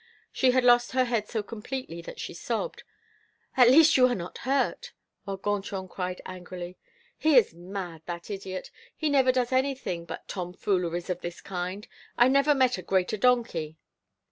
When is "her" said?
0.93-1.03